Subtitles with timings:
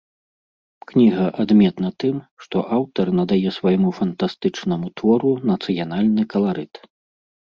[0.91, 2.15] Кніга адметна тым,
[2.45, 6.73] што аўтар надае свайму фантастычнаму твору нацыянальны каларыт.